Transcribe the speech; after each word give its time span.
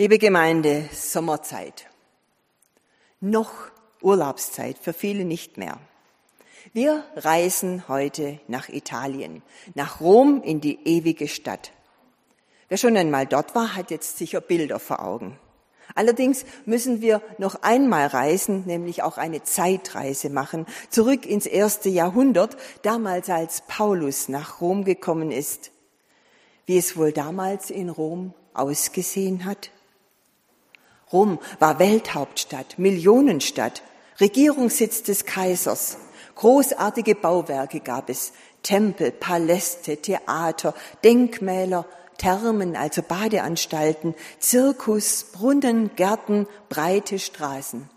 Liebe 0.00 0.18
Gemeinde, 0.18 0.88
Sommerzeit. 0.92 1.88
Noch 3.18 3.50
Urlaubszeit, 4.00 4.78
für 4.78 4.92
viele 4.92 5.24
nicht 5.24 5.56
mehr. 5.56 5.80
Wir 6.72 7.02
reisen 7.16 7.88
heute 7.88 8.38
nach 8.46 8.68
Italien, 8.68 9.42
nach 9.74 10.00
Rom 10.00 10.40
in 10.44 10.60
die 10.60 10.78
ewige 10.84 11.26
Stadt. 11.26 11.72
Wer 12.68 12.78
schon 12.78 12.96
einmal 12.96 13.26
dort 13.26 13.56
war, 13.56 13.74
hat 13.74 13.90
jetzt 13.90 14.18
sicher 14.18 14.40
Bilder 14.40 14.78
vor 14.78 15.02
Augen. 15.04 15.36
Allerdings 15.96 16.44
müssen 16.64 17.00
wir 17.00 17.20
noch 17.38 17.62
einmal 17.62 18.06
reisen, 18.06 18.66
nämlich 18.66 19.02
auch 19.02 19.18
eine 19.18 19.42
Zeitreise 19.42 20.30
machen, 20.30 20.66
zurück 20.90 21.26
ins 21.26 21.46
erste 21.46 21.88
Jahrhundert, 21.88 22.56
damals 22.82 23.28
als 23.30 23.62
Paulus 23.66 24.28
nach 24.28 24.60
Rom 24.60 24.84
gekommen 24.84 25.32
ist. 25.32 25.72
Wie 26.66 26.78
es 26.78 26.96
wohl 26.96 27.10
damals 27.10 27.68
in 27.70 27.88
Rom 27.88 28.32
ausgesehen 28.54 29.44
hat? 29.44 29.72
Rom 31.12 31.38
war 31.58 31.78
Welthauptstadt, 31.78 32.78
Millionenstadt, 32.78 33.82
Regierungssitz 34.20 35.02
des 35.02 35.24
Kaisers. 35.24 35.98
Großartige 36.34 37.14
Bauwerke 37.14 37.80
gab 37.80 38.10
es, 38.10 38.32
Tempel, 38.62 39.12
Paläste, 39.12 39.96
Theater, 39.96 40.74
Denkmäler, 41.04 41.86
Thermen, 42.18 42.76
also 42.76 43.02
Badeanstalten, 43.02 44.14
Zirkus, 44.38 45.24
Brunnen, 45.32 45.90
Gärten, 45.94 46.46
breite 46.68 47.18
Straßen. 47.18 47.88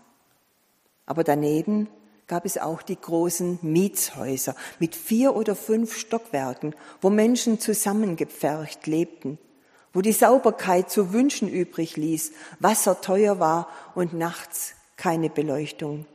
Aber 1.06 1.24
daneben 1.24 1.88
gab 2.28 2.46
es 2.46 2.56
auch 2.56 2.82
die 2.82 2.98
großen 2.98 3.58
Mietshäuser 3.62 4.54
mit 4.78 4.94
vier 4.94 5.34
oder 5.34 5.56
fünf 5.56 5.96
Stockwerken, 5.96 6.74
wo 7.00 7.10
Menschen 7.10 7.58
zusammengepfercht 7.58 8.86
lebten 8.86 9.38
wo 9.92 10.00
die 10.00 10.12
Sauberkeit 10.12 10.90
zu 10.90 11.12
wünschen 11.12 11.48
übrig 11.48 11.96
ließ, 11.96 12.32
Wasser 12.60 13.00
teuer 13.00 13.38
war 13.38 13.68
und 13.94 14.14
nachts 14.14 14.74
keine 14.96 15.30
Beleuchtung. 15.30 16.06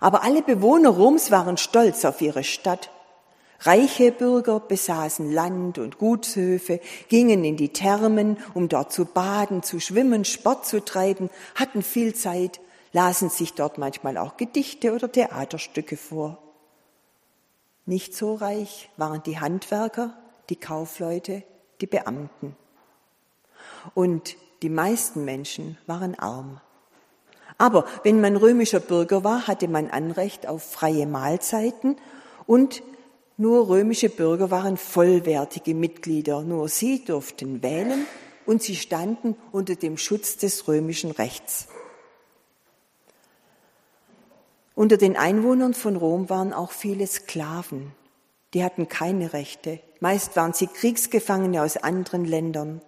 Aber 0.00 0.22
alle 0.22 0.42
Bewohner 0.42 0.90
Roms 0.90 1.30
waren 1.30 1.56
stolz 1.56 2.04
auf 2.04 2.20
ihre 2.20 2.44
Stadt. 2.44 2.90
Reiche 3.60 4.12
Bürger 4.12 4.60
besaßen 4.60 5.32
Land 5.32 5.78
und 5.78 5.96
Gutshöfe, 5.96 6.80
gingen 7.08 7.44
in 7.44 7.56
die 7.56 7.70
Thermen, 7.70 8.36
um 8.52 8.68
dort 8.68 8.92
zu 8.92 9.06
baden, 9.06 9.62
zu 9.62 9.80
schwimmen, 9.80 10.26
Sport 10.26 10.66
zu 10.66 10.84
treiben, 10.84 11.30
hatten 11.54 11.82
viel 11.82 12.14
Zeit, 12.14 12.60
lasen 12.92 13.30
sich 13.30 13.54
dort 13.54 13.78
manchmal 13.78 14.18
auch 14.18 14.36
Gedichte 14.36 14.92
oder 14.92 15.10
Theaterstücke 15.10 15.96
vor. 15.96 16.38
Nicht 17.86 18.14
so 18.14 18.34
reich 18.34 18.90
waren 18.98 19.22
die 19.22 19.40
Handwerker, 19.40 20.14
die 20.50 20.56
Kaufleute, 20.56 21.42
die 21.84 21.86
Beamten. 21.86 22.56
Und 23.94 24.36
die 24.62 24.70
meisten 24.70 25.24
Menschen 25.26 25.76
waren 25.86 26.18
arm. 26.18 26.60
Aber 27.58 27.84
wenn 28.02 28.20
man 28.22 28.36
römischer 28.36 28.80
Bürger 28.80 29.22
war, 29.22 29.46
hatte 29.46 29.68
man 29.68 29.90
Anrecht 29.90 30.46
auf 30.48 30.62
freie 30.62 31.06
Mahlzeiten 31.06 31.96
und 32.46 32.82
nur 33.36 33.68
römische 33.68 34.08
Bürger 34.08 34.50
waren 34.50 34.76
vollwertige 34.76 35.74
Mitglieder. 35.74 36.42
Nur 36.42 36.68
sie 36.68 37.04
durften 37.04 37.62
wählen 37.62 38.06
und 38.46 38.62
sie 38.62 38.76
standen 38.76 39.36
unter 39.52 39.74
dem 39.74 39.98
Schutz 39.98 40.36
des 40.38 40.66
römischen 40.66 41.10
Rechts. 41.10 41.68
Unter 44.74 44.96
den 44.96 45.16
Einwohnern 45.16 45.74
von 45.74 45.96
Rom 45.96 46.30
waren 46.30 46.52
auch 46.52 46.72
viele 46.72 47.06
Sklaven. 47.06 47.92
Die 48.54 48.64
hatten 48.64 48.88
keine 48.88 49.32
Rechte. 49.32 49.80
Meist 50.00 50.36
waren 50.36 50.52
sie 50.52 50.68
Kriegsgefangene 50.68 51.62
aus 51.62 51.76
anderen 51.76 52.24
Ländern. 52.24 52.80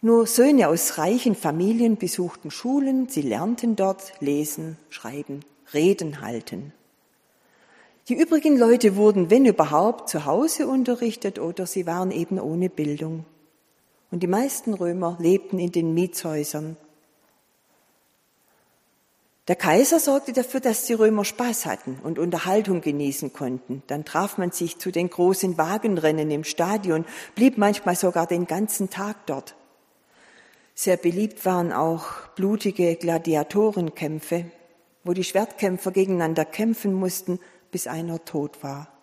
Nur 0.00 0.26
Söhne 0.26 0.68
aus 0.68 0.98
reichen 0.98 1.34
Familien 1.34 1.96
besuchten 1.96 2.50
Schulen, 2.50 3.08
sie 3.08 3.22
lernten 3.22 3.74
dort 3.74 4.12
lesen, 4.20 4.76
schreiben, 4.90 5.40
reden 5.72 6.20
halten. 6.20 6.72
Die 8.08 8.14
übrigen 8.14 8.58
Leute 8.58 8.96
wurden, 8.96 9.30
wenn 9.30 9.46
überhaupt, 9.46 10.10
zu 10.10 10.26
Hause 10.26 10.68
unterrichtet 10.68 11.38
oder 11.38 11.66
sie 11.66 11.86
waren 11.86 12.10
eben 12.10 12.38
ohne 12.38 12.68
Bildung. 12.68 13.24
Und 14.10 14.22
die 14.22 14.28
meisten 14.28 14.74
Römer 14.74 15.16
lebten 15.18 15.58
in 15.58 15.72
den 15.72 15.94
Mietshäusern, 15.94 16.76
der 19.46 19.56
Kaiser 19.56 20.00
sorgte 20.00 20.32
dafür, 20.32 20.60
dass 20.60 20.86
die 20.86 20.94
Römer 20.94 21.24
Spaß 21.24 21.66
hatten 21.66 21.98
und 22.02 22.18
Unterhaltung 22.18 22.80
genießen 22.80 23.34
konnten. 23.34 23.82
Dann 23.88 24.06
traf 24.06 24.38
man 24.38 24.52
sich 24.52 24.78
zu 24.78 24.90
den 24.90 25.10
großen 25.10 25.58
Wagenrennen 25.58 26.30
im 26.30 26.44
Stadion, 26.44 27.04
blieb 27.34 27.58
manchmal 27.58 27.94
sogar 27.94 28.26
den 28.26 28.46
ganzen 28.46 28.88
Tag 28.88 29.26
dort. 29.26 29.54
Sehr 30.74 30.96
beliebt 30.96 31.44
waren 31.44 31.72
auch 31.72 32.06
blutige 32.36 32.96
Gladiatorenkämpfe, 32.96 34.46
wo 35.04 35.12
die 35.12 35.24
Schwertkämpfer 35.24 35.92
gegeneinander 35.92 36.46
kämpfen 36.46 36.94
mussten, 36.94 37.38
bis 37.70 37.86
einer 37.86 38.24
tot 38.24 38.62
war. 38.62 38.93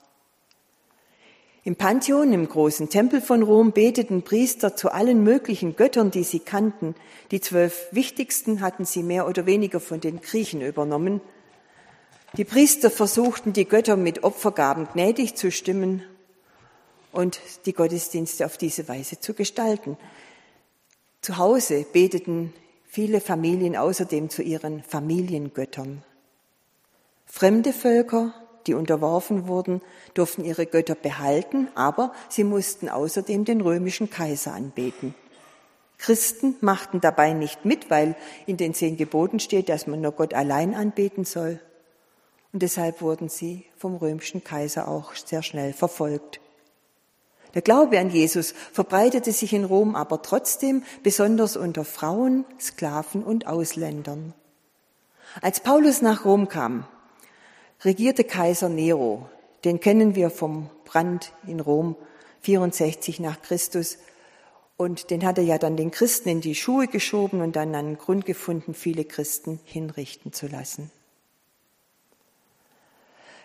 Im 1.64 1.76
Pantheon, 1.76 2.34
im 2.34 2.50
großen 2.50 2.90
Tempel 2.90 3.22
von 3.22 3.44
Rom, 3.44 3.72
beteten 3.72 4.24
Priester 4.24 4.76
zu 4.76 4.92
allen 4.92 5.24
möglichen 5.24 5.76
Göttern, 5.76 6.10
die 6.10 6.24
sie 6.24 6.40
kannten. 6.40 6.96
Die 7.30 7.40
zwölf 7.40 7.88
wichtigsten 7.92 8.62
hatten 8.62 8.84
sie 8.84 9.04
mehr 9.04 9.28
oder 9.28 9.46
weniger 9.46 9.80
von 9.80 10.00
den 10.00 10.22
Griechen 10.22 10.62
übernommen. 10.62 11.22
Die 12.36 12.46
Priester 12.46 12.90
versuchten, 12.90 13.54
die 13.54 13.66
Götter 13.66 13.96
mit 13.96 14.24
Opfergaben 14.24 14.88
gnädig 14.92 15.36
zu 15.36 15.52
stimmen 15.52 16.02
und 17.12 17.40
die 17.68 17.74
Gottesdienste 17.74 18.48
auf 18.48 18.58
diese 18.58 18.88
Weise 18.88 19.20
zu 19.20 19.36
gestalten. 19.36 19.98
Zu 21.22 21.38
Hause 21.38 21.86
beteten 21.94 22.54
viele 22.88 23.22
Familien 23.22 23.76
außerdem 23.76 24.32
zu 24.32 24.42
ihren 24.42 24.82
Familiengöttern. 24.82 26.04
Fremde 27.28 27.72
Völker 27.72 28.34
die 28.68 28.74
unterworfen 28.74 29.48
wurden, 29.48 29.82
durften 30.14 30.44
ihre 30.44 30.66
Götter 30.66 30.96
behalten, 30.96 31.68
aber 31.76 32.14
sie 32.30 32.44
mussten 32.44 32.90
außerdem 32.90 33.46
den 33.46 33.62
römischen 33.62 34.10
Kaiser 34.10 34.54
anbeten. 34.54 35.16
Christen 35.98 36.56
machten 36.62 37.00
dabei 37.00 37.34
nicht 37.34 37.64
mit, 37.64 37.90
weil 37.90 38.16
in 38.48 38.58
den 38.58 38.74
zehn 38.74 38.98
Geboten 38.98 39.40
steht, 39.40 39.70
dass 39.70 39.86
man 39.86 40.02
nur 40.02 40.14
Gott 40.14 40.34
allein 40.34 40.74
anbeten 40.74 41.26
soll. 41.26 41.60
Und 42.54 42.64
deshalb 42.64 43.02
wurden 43.02 43.30
sie 43.30 43.66
vom 43.78 43.96
römischen 43.96 44.44
Kaiser 44.44 44.88
auch 44.88 45.14
sehr 45.14 45.44
schnell 45.44 45.74
verfolgt. 45.74 46.42
Der 47.54 47.62
Glaube 47.62 48.00
an 48.00 48.10
Jesus 48.10 48.54
verbreitete 48.72 49.32
sich 49.32 49.54
in 49.54 49.66
Rom 49.66 49.96
aber 49.96 50.22
trotzdem 50.22 50.84
besonders 51.04 51.58
unter 51.58 51.86
Frauen, 51.86 52.46
Sklaven 52.60 53.24
und 53.24 53.46
Ausländern. 53.46 54.34
Als 55.42 55.60
Paulus 55.60 56.02
nach 56.02 56.26
Rom 56.26 56.50
kam, 56.50 56.86
regierte 57.84 58.24
Kaiser 58.24 58.70
Nero. 58.70 59.30
Den 59.64 59.80
kennen 59.80 60.16
wir 60.16 60.30
vom 60.30 60.70
Brand 60.86 61.34
in 61.48 61.60
Rom 61.60 61.96
64 62.42 63.20
nach 63.20 63.42
Christus. 63.42 63.98
Und 64.78 65.12
den 65.12 65.26
hat 65.26 65.38
er 65.38 65.44
ja 65.44 65.58
dann 65.58 65.78
den 65.78 65.92
Christen 65.92 66.30
in 66.30 66.42
die 66.42 66.56
Schuhe 66.56 66.88
geschoben 66.88 67.42
und 67.42 67.56
dann 67.56 67.76
einen 67.76 67.98
Grund 67.98 68.26
gefunden, 68.26 68.74
viele 68.74 69.06
Christen 69.06 69.60
hinrichten 69.64 70.34
zu 70.34 70.48
lassen. 70.48 70.92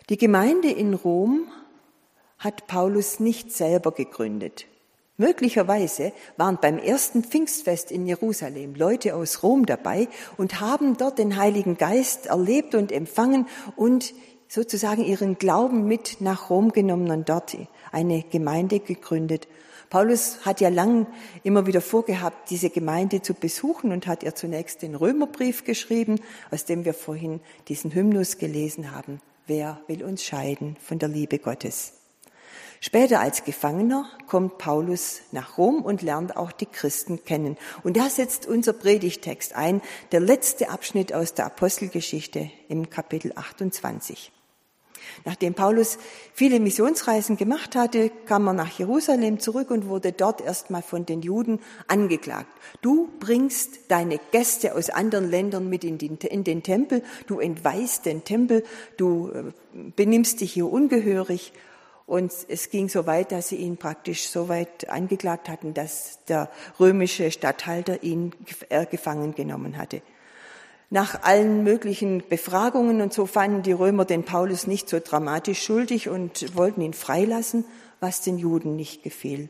Die 0.08 0.16
Gemeinde 0.16 0.70
in 0.70 0.94
Rom 0.94 1.50
hat 2.38 2.66
Paulus 2.66 3.20
nicht 3.20 3.52
selber 3.52 3.92
gegründet. 3.92 4.66
Möglicherweise 5.18 6.12
waren 6.36 6.58
beim 6.60 6.78
ersten 6.78 7.24
Pfingstfest 7.24 7.90
in 7.90 8.06
Jerusalem 8.06 8.74
Leute 8.74 9.14
aus 9.14 9.42
Rom 9.42 9.64
dabei 9.64 10.08
und 10.36 10.60
haben 10.60 10.98
dort 10.98 11.18
den 11.18 11.36
Heiligen 11.36 11.78
Geist 11.78 12.26
erlebt 12.26 12.74
und 12.74 12.92
empfangen 12.92 13.46
und 13.76 14.12
sozusagen 14.48 15.02
ihren 15.02 15.38
Glauben 15.38 15.86
mit 15.86 16.20
nach 16.20 16.50
Rom 16.50 16.70
genommen 16.70 17.10
und 17.10 17.28
dort 17.28 17.56
eine 17.92 18.22
Gemeinde 18.24 18.78
gegründet. 18.78 19.48
Paulus 19.88 20.44
hat 20.44 20.60
ja 20.60 20.68
lang 20.68 21.06
immer 21.44 21.66
wieder 21.66 21.80
vorgehabt, 21.80 22.50
diese 22.50 22.68
Gemeinde 22.70 23.22
zu 23.22 23.32
besuchen 23.32 23.92
und 23.92 24.06
hat 24.06 24.22
ihr 24.22 24.34
zunächst 24.34 24.82
den 24.82 24.94
Römerbrief 24.94 25.64
geschrieben, 25.64 26.20
aus 26.50 26.66
dem 26.66 26.84
wir 26.84 26.92
vorhin 26.92 27.40
diesen 27.68 27.94
Hymnus 27.94 28.36
gelesen 28.36 28.94
haben. 28.94 29.20
Wer 29.46 29.80
will 29.86 30.04
uns 30.04 30.24
scheiden 30.24 30.76
von 30.80 30.98
der 30.98 31.08
Liebe 31.08 31.38
Gottes? 31.38 31.92
Später 32.86 33.18
als 33.18 33.42
Gefangener 33.42 34.08
kommt 34.28 34.58
Paulus 34.58 35.22
nach 35.32 35.58
Rom 35.58 35.82
und 35.82 36.02
lernt 36.02 36.36
auch 36.36 36.52
die 36.52 36.66
Christen 36.66 37.24
kennen. 37.24 37.56
Und 37.82 37.96
da 37.96 38.08
setzt 38.08 38.46
unser 38.46 38.74
Predigtext 38.74 39.56
ein, 39.56 39.82
der 40.12 40.20
letzte 40.20 40.70
Abschnitt 40.70 41.12
aus 41.12 41.34
der 41.34 41.46
Apostelgeschichte 41.46 42.48
im 42.68 42.88
Kapitel 42.88 43.32
28. 43.34 44.30
Nachdem 45.24 45.54
Paulus 45.54 45.98
viele 46.32 46.60
Missionsreisen 46.60 47.36
gemacht 47.36 47.74
hatte, 47.74 48.12
kam 48.24 48.46
er 48.46 48.52
nach 48.52 48.78
Jerusalem 48.78 49.40
zurück 49.40 49.72
und 49.72 49.88
wurde 49.88 50.12
dort 50.12 50.40
erstmal 50.40 50.82
von 50.82 51.04
den 51.06 51.22
Juden 51.22 51.58
angeklagt. 51.88 52.52
Du 52.82 53.08
bringst 53.18 53.90
deine 53.90 54.20
Gäste 54.30 54.76
aus 54.76 54.90
anderen 54.90 55.28
Ländern 55.28 55.68
mit 55.68 55.82
in 55.82 55.98
den, 55.98 56.18
in 56.18 56.44
den 56.44 56.62
Tempel, 56.62 57.02
du 57.26 57.40
entweist 57.40 58.06
den 58.06 58.22
Tempel, 58.22 58.62
du 58.96 59.32
äh, 59.32 59.42
benimmst 59.96 60.40
dich 60.40 60.52
hier 60.52 60.70
ungehörig 60.70 61.52
Und 62.06 62.32
es 62.48 62.70
ging 62.70 62.88
so 62.88 63.06
weit, 63.06 63.32
dass 63.32 63.48
sie 63.48 63.56
ihn 63.56 63.76
praktisch 63.76 64.28
so 64.28 64.48
weit 64.48 64.88
angeklagt 64.88 65.48
hatten, 65.48 65.74
dass 65.74 66.20
der 66.28 66.48
römische 66.78 67.32
Statthalter 67.32 68.02
ihn 68.04 68.32
äh, 68.68 68.86
gefangen 68.86 69.34
genommen 69.34 69.76
hatte. 69.76 70.02
Nach 70.88 71.24
allen 71.24 71.64
möglichen 71.64 72.22
Befragungen 72.28 73.00
und 73.00 73.12
so 73.12 73.26
fanden 73.26 73.62
die 73.62 73.72
Römer 73.72 74.04
den 74.04 74.24
Paulus 74.24 74.68
nicht 74.68 74.88
so 74.88 75.00
dramatisch 75.00 75.60
schuldig 75.64 76.08
und 76.08 76.56
wollten 76.56 76.80
ihn 76.80 76.92
freilassen, 76.92 77.64
was 77.98 78.20
den 78.20 78.38
Juden 78.38 78.76
nicht 78.76 79.02
gefiel. 79.02 79.48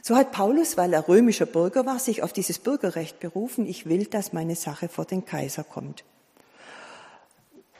So 0.00 0.16
hat 0.16 0.32
Paulus, 0.32 0.78
weil 0.78 0.94
er 0.94 1.06
römischer 1.06 1.46
Bürger 1.46 1.84
war, 1.84 1.98
sich 1.98 2.22
auf 2.22 2.32
dieses 2.32 2.58
Bürgerrecht 2.58 3.20
berufen, 3.20 3.66
ich 3.66 3.86
will, 3.86 4.06
dass 4.06 4.32
meine 4.32 4.56
Sache 4.56 4.88
vor 4.88 5.04
den 5.04 5.26
Kaiser 5.26 5.64
kommt. 5.64 6.04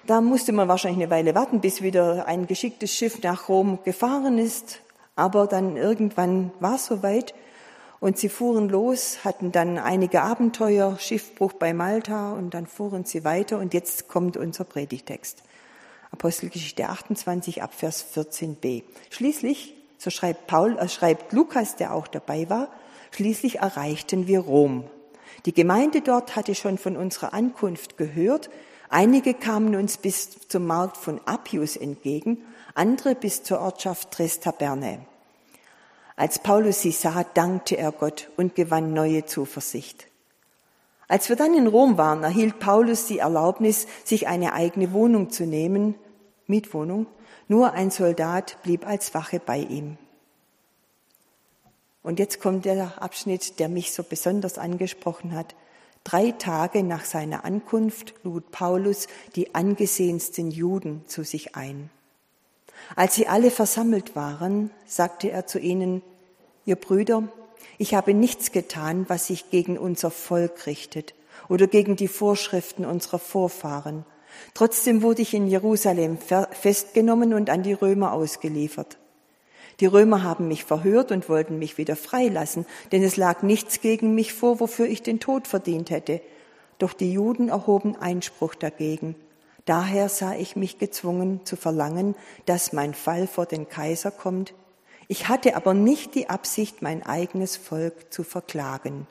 Da 0.06 0.20
musste 0.20 0.52
man 0.52 0.68
wahrscheinlich 0.68 1.02
eine 1.02 1.10
Weile 1.10 1.34
warten, 1.34 1.62
bis 1.62 1.80
wieder 1.80 2.26
ein 2.26 2.46
geschicktes 2.46 2.94
Schiff 2.94 3.22
nach 3.22 3.48
Rom 3.48 3.78
gefahren 3.84 4.36
ist. 4.36 4.80
Aber 5.16 5.46
dann 5.46 5.78
irgendwann 5.78 6.50
war 6.60 6.74
es 6.74 6.86
soweit 6.86 7.34
und 8.00 8.18
sie 8.18 8.28
fuhren 8.28 8.68
los, 8.68 9.24
hatten 9.24 9.50
dann 9.50 9.78
einige 9.78 10.20
Abenteuer, 10.20 10.98
Schiffbruch 10.98 11.54
bei 11.54 11.72
Malta 11.72 12.34
und 12.34 12.52
dann 12.52 12.66
fuhren 12.66 13.06
sie 13.06 13.24
weiter 13.24 13.58
und 13.58 13.72
jetzt 13.72 14.08
kommt 14.08 14.36
unser 14.36 14.64
Predigtext. 14.64 15.42
Apostelgeschichte 16.10 16.86
28 16.86 17.62
Abvers 17.62 18.04
14b. 18.14 18.82
Schließlich, 19.08 19.74
so 19.96 20.10
schreibt 20.10 20.46
Paul, 20.46 20.76
äh, 20.76 20.88
schreibt 20.88 21.32
Lukas, 21.32 21.76
der 21.76 21.94
auch 21.94 22.08
dabei 22.08 22.50
war, 22.50 22.68
schließlich 23.12 23.60
erreichten 23.60 24.26
wir 24.26 24.40
Rom. 24.40 24.84
Die 25.46 25.54
Gemeinde 25.54 26.02
dort 26.02 26.36
hatte 26.36 26.54
schon 26.54 26.76
von 26.76 26.98
unserer 26.98 27.32
Ankunft 27.32 27.96
gehört 27.96 28.50
Einige 28.88 29.34
kamen 29.34 29.74
uns 29.76 29.96
bis 29.96 30.48
zum 30.48 30.66
Markt 30.66 30.96
von 30.96 31.20
Appius 31.24 31.76
entgegen, 31.76 32.38
andere 32.74 33.14
bis 33.14 33.42
zur 33.42 33.60
Ortschaft 33.60 34.10
Trestaberne. 34.10 35.00
Als 36.16 36.38
Paulus 36.38 36.82
sie 36.82 36.92
sah, 36.92 37.24
dankte 37.24 37.76
er 37.76 37.90
Gott 37.90 38.30
und 38.36 38.54
gewann 38.54 38.92
neue 38.92 39.24
Zuversicht. 39.24 40.06
Als 41.08 41.28
wir 41.28 41.36
dann 41.36 41.54
in 41.54 41.66
Rom 41.66 41.98
waren, 41.98 42.22
erhielt 42.22 42.60
Paulus 42.60 43.06
die 43.06 43.18
Erlaubnis, 43.18 43.86
sich 44.04 44.26
eine 44.26 44.52
eigene 44.52 44.92
Wohnung 44.92 45.30
zu 45.30 45.44
nehmen, 45.44 45.96
Mietwohnung. 46.46 47.06
Nur 47.48 47.72
ein 47.72 47.90
Soldat 47.90 48.56
blieb 48.62 48.86
als 48.86 49.12
Wache 49.14 49.40
bei 49.44 49.58
ihm. 49.58 49.98
Und 52.02 52.18
jetzt 52.18 52.40
kommt 52.40 52.64
der 52.64 53.02
Abschnitt, 53.02 53.58
der 53.58 53.68
mich 53.68 53.92
so 53.92 54.02
besonders 54.02 54.58
angesprochen 54.58 55.34
hat. 55.34 55.54
Drei 56.04 56.32
Tage 56.32 56.82
nach 56.82 57.06
seiner 57.06 57.44
Ankunft 57.46 58.14
lud 58.22 58.50
Paulus 58.50 59.08
die 59.36 59.54
angesehensten 59.54 60.50
Juden 60.50 61.02
zu 61.06 61.24
sich 61.24 61.56
ein. 61.56 61.90
Als 62.94 63.14
sie 63.14 63.26
alle 63.26 63.50
versammelt 63.50 64.14
waren, 64.14 64.70
sagte 64.86 65.30
er 65.30 65.46
zu 65.46 65.58
ihnen, 65.58 66.02
ihr 66.66 66.76
Brüder, 66.76 67.24
ich 67.78 67.94
habe 67.94 68.12
nichts 68.12 68.52
getan, 68.52 69.06
was 69.08 69.28
sich 69.28 69.50
gegen 69.50 69.78
unser 69.78 70.10
Volk 70.10 70.66
richtet 70.66 71.14
oder 71.48 71.66
gegen 71.66 71.96
die 71.96 72.08
Vorschriften 72.08 72.84
unserer 72.84 73.18
Vorfahren. 73.18 74.04
Trotzdem 74.52 75.02
wurde 75.02 75.22
ich 75.22 75.32
in 75.32 75.46
Jerusalem 75.46 76.18
festgenommen 76.18 77.34
und 77.34 77.50
an 77.50 77.62
die 77.62 77.72
Römer 77.72 78.12
ausgeliefert. 78.12 78.98
Die 79.80 79.86
Römer 79.86 80.22
haben 80.22 80.48
mich 80.48 80.64
verhört 80.64 81.10
und 81.10 81.28
wollten 81.28 81.58
mich 81.58 81.78
wieder 81.78 81.96
freilassen, 81.96 82.66
denn 82.92 83.02
es 83.02 83.16
lag 83.16 83.42
nichts 83.42 83.80
gegen 83.80 84.14
mich 84.14 84.32
vor, 84.32 84.60
wofür 84.60 84.86
ich 84.86 85.02
den 85.02 85.20
Tod 85.20 85.48
verdient 85.48 85.90
hätte. 85.90 86.20
Doch 86.78 86.92
die 86.92 87.12
Juden 87.12 87.48
erhoben 87.48 87.96
Einspruch 87.96 88.54
dagegen. 88.54 89.16
Daher 89.64 90.08
sah 90.08 90.34
ich 90.34 90.56
mich 90.56 90.78
gezwungen 90.78 91.40
zu 91.44 91.56
verlangen, 91.56 92.14
dass 92.46 92.72
mein 92.72 92.94
Fall 92.94 93.26
vor 93.26 93.46
den 93.46 93.68
Kaiser 93.68 94.10
kommt. 94.10 94.54
Ich 95.08 95.28
hatte 95.28 95.56
aber 95.56 95.74
nicht 95.74 96.14
die 96.14 96.28
Absicht, 96.28 96.82
mein 96.82 97.02
eigenes 97.04 97.56
Volk 97.56 98.12
zu 98.12 98.22
verklagen. 98.24 99.06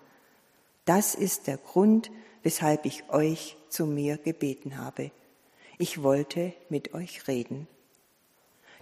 Das 0.86 1.16
ist 1.16 1.48
der 1.48 1.58
Grund, 1.58 2.12
weshalb 2.44 2.86
ich 2.86 3.10
euch 3.10 3.58
zu 3.70 3.86
mir 3.86 4.18
gebeten 4.18 4.78
habe. 4.78 5.12
Ich 5.78 6.04
wollte 6.04 6.54
mit 6.70 6.94
euch 6.94 7.28
reden 7.28 7.68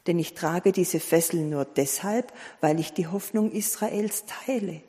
denn 0.07 0.19
ich 0.19 0.33
trage 0.33 0.71
diese 0.71 1.00
Fesseln 1.00 1.50
nur 1.50 1.65
deshalb, 1.65 2.33
weil 2.59 2.80
ich 2.80 2.94
die 2.94 3.07
Hoffnung 3.07 3.51
Israels 3.51 4.25
teile. 4.25 4.81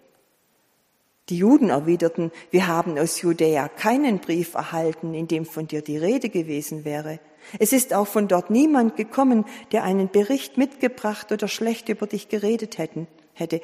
Die 1.29 1.37
Juden 1.37 1.71
erwiderten, 1.71 2.33
wir 2.51 2.67
haben 2.67 2.99
aus 2.99 3.23
Judäa 3.23 3.69
keinen 3.69 4.19
Brief 4.19 4.55
erhalten, 4.55 5.15
in 5.15 5.29
dem 5.29 5.47
von 5.47 5.69
dir 5.69 5.81
die 5.81 5.97
Rede 5.97 6.29
gewesen 6.29 6.85
wäre. 6.85 7.21
Es 7.59 7.73
ist 7.73 7.95
auch 7.95 8.07
von 8.07 8.29
dort 8.29 8.51
niemand 8.51 8.97
gekommen, 8.97 9.45
der 9.71 9.85
einen 9.85 10.11
Bericht 10.11 10.59
mitgebracht 10.59 11.31
oder 11.31 11.49
schlecht 11.49 11.89
über 11.89 12.07
dich 12.07 12.29
geredet 12.29 12.79
hätten, 12.79 13.07
hätte. 13.35 13.61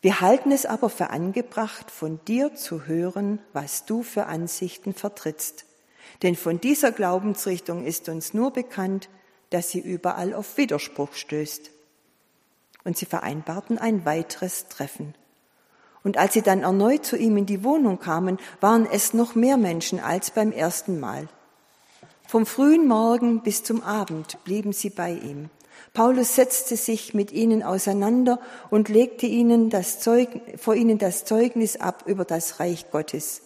Wir 0.00 0.20
halten 0.20 0.50
es 0.50 0.66
aber 0.66 0.90
für 0.90 1.10
angebracht, 1.10 1.90
von 1.90 2.18
dir 2.26 2.54
zu 2.54 2.86
hören, 2.86 3.38
was 3.52 3.84
du 3.84 4.02
für 4.02 4.26
Ansichten 4.26 4.92
vertrittst. 4.92 5.64
Denn 6.22 6.34
von 6.34 6.60
dieser 6.60 6.90
Glaubensrichtung 6.90 7.84
ist 7.84 8.08
uns 8.08 8.34
nur 8.34 8.52
bekannt, 8.52 9.08
dass 9.52 9.70
sie 9.70 9.80
überall 9.80 10.34
auf 10.34 10.56
Widerspruch 10.56 11.14
stößt. 11.14 11.70
Und 12.84 12.96
sie 12.96 13.06
vereinbarten 13.06 13.78
ein 13.78 14.04
weiteres 14.04 14.68
Treffen. 14.68 15.14
Und 16.04 16.18
als 16.18 16.34
sie 16.34 16.42
dann 16.42 16.62
erneut 16.62 17.06
zu 17.06 17.16
ihm 17.16 17.36
in 17.36 17.46
die 17.46 17.62
Wohnung 17.62 18.00
kamen, 18.00 18.38
waren 18.60 18.88
es 18.90 19.14
noch 19.14 19.34
mehr 19.34 19.56
Menschen 19.56 20.00
als 20.00 20.32
beim 20.32 20.50
ersten 20.50 20.98
Mal. 20.98 21.28
Vom 22.26 22.46
frühen 22.46 22.88
Morgen 22.88 23.42
bis 23.42 23.62
zum 23.62 23.82
Abend 23.82 24.42
blieben 24.44 24.72
sie 24.72 24.90
bei 24.90 25.12
ihm. 25.12 25.50
Paulus 25.94 26.34
setzte 26.34 26.76
sich 26.76 27.12
mit 27.12 27.30
ihnen 27.32 27.62
auseinander 27.62 28.40
und 28.70 28.88
legte 28.88 29.26
ihnen 29.26 29.68
das 29.68 30.00
Zeug, 30.00 30.28
vor 30.56 30.74
ihnen 30.74 30.98
das 30.98 31.24
Zeugnis 31.24 31.76
ab 31.76 32.04
über 32.06 32.24
das 32.24 32.58
Reich 32.58 32.90
Gottes. 32.90 33.42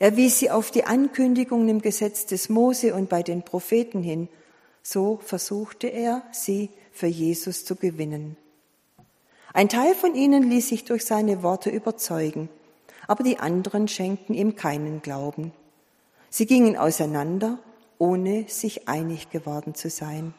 Er 0.00 0.16
wies 0.16 0.40
sie 0.40 0.50
auf 0.50 0.70
die 0.70 0.84
Ankündigungen 0.84 1.68
im 1.68 1.80
Gesetz 1.80 2.26
des 2.26 2.48
Mose 2.48 2.94
und 2.94 3.08
bei 3.08 3.22
den 3.22 3.42
Propheten 3.42 4.02
hin 4.02 4.28
so 4.88 5.18
versuchte 5.20 5.88
er, 5.88 6.22
sie 6.30 6.70
für 6.92 7.08
Jesus 7.08 7.64
zu 7.64 7.74
gewinnen. 7.74 8.36
Ein 9.52 9.68
Teil 9.68 9.96
von 9.96 10.14
ihnen 10.14 10.48
ließ 10.48 10.68
sich 10.68 10.84
durch 10.84 11.04
seine 11.04 11.42
Worte 11.42 11.70
überzeugen, 11.70 12.48
aber 13.08 13.24
die 13.24 13.40
anderen 13.40 13.88
schenkten 13.88 14.32
ihm 14.32 14.54
keinen 14.54 15.02
Glauben. 15.02 15.52
Sie 16.30 16.46
gingen 16.46 16.76
auseinander, 16.76 17.58
ohne 17.98 18.44
sich 18.48 18.86
einig 18.86 19.30
geworden 19.30 19.74
zu 19.74 19.90
sein. 19.90 20.34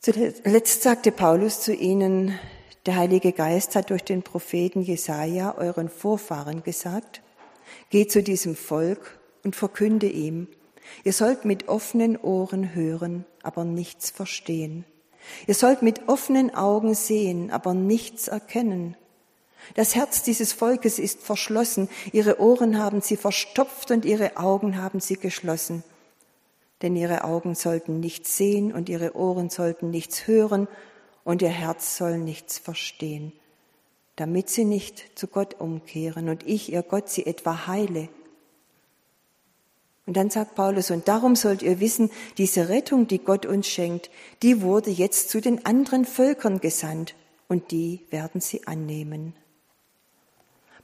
Zuletzt 0.00 0.82
sagte 0.82 1.12
Paulus 1.12 1.60
zu 1.60 1.74
ihnen, 1.74 2.38
der 2.86 2.96
Heilige 2.96 3.32
Geist 3.32 3.76
hat 3.76 3.90
durch 3.90 4.04
den 4.04 4.22
Propheten 4.22 4.80
Jesaja 4.80 5.54
euren 5.58 5.90
Vorfahren 5.90 6.62
gesagt, 6.62 7.20
geht 7.90 8.10
zu 8.10 8.22
diesem 8.22 8.56
Volk 8.56 9.18
und 9.44 9.54
verkünde 9.54 10.06
ihm, 10.08 10.48
Ihr 11.04 11.12
sollt 11.12 11.44
mit 11.44 11.68
offenen 11.68 12.16
Ohren 12.16 12.74
hören, 12.74 13.24
aber 13.42 13.64
nichts 13.64 14.10
verstehen. 14.10 14.84
Ihr 15.46 15.54
sollt 15.54 15.82
mit 15.82 16.08
offenen 16.08 16.54
Augen 16.54 16.94
sehen, 16.94 17.50
aber 17.50 17.74
nichts 17.74 18.28
erkennen. 18.28 18.96
Das 19.74 19.94
Herz 19.94 20.22
dieses 20.22 20.52
Volkes 20.52 20.98
ist 20.98 21.20
verschlossen, 21.20 21.88
ihre 22.12 22.40
Ohren 22.40 22.78
haben 22.78 23.00
sie 23.00 23.16
verstopft 23.16 23.90
und 23.90 24.04
ihre 24.04 24.36
Augen 24.36 24.80
haben 24.80 25.00
sie 25.00 25.16
geschlossen. 25.16 25.84
Denn 26.80 26.96
ihre 26.96 27.24
Augen 27.24 27.54
sollten 27.54 28.00
nichts 28.00 28.36
sehen 28.36 28.72
und 28.72 28.88
ihre 28.88 29.16
Ohren 29.16 29.50
sollten 29.50 29.90
nichts 29.90 30.26
hören 30.26 30.68
und 31.24 31.42
ihr 31.42 31.48
Herz 31.48 31.96
soll 31.96 32.18
nichts 32.18 32.58
verstehen, 32.58 33.32
damit 34.16 34.48
sie 34.48 34.64
nicht 34.64 35.18
zu 35.18 35.26
Gott 35.26 35.60
umkehren 35.60 36.28
und 36.28 36.46
ich, 36.46 36.72
ihr 36.72 36.82
Gott, 36.82 37.08
sie 37.08 37.26
etwa 37.26 37.66
heile. 37.66 38.08
Und 40.08 40.16
dann 40.16 40.30
sagt 40.30 40.54
Paulus, 40.54 40.90
und 40.90 41.06
darum 41.06 41.36
sollt 41.36 41.60
ihr 41.60 41.80
wissen, 41.80 42.10
diese 42.38 42.70
Rettung, 42.70 43.08
die 43.08 43.18
Gott 43.18 43.44
uns 43.44 43.68
schenkt, 43.68 44.08
die 44.42 44.62
wurde 44.62 44.88
jetzt 44.88 45.28
zu 45.28 45.42
den 45.42 45.66
anderen 45.66 46.06
Völkern 46.06 46.60
gesandt 46.60 47.14
und 47.46 47.72
die 47.72 48.00
werden 48.08 48.40
sie 48.40 48.66
annehmen. 48.66 49.34